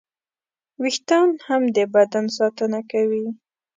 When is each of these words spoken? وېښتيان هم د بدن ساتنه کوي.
وېښتيان 0.81 1.29
هم 1.47 1.63
د 1.75 1.77
بدن 1.93 2.25
ساتنه 2.37 2.79
کوي. 2.91 3.25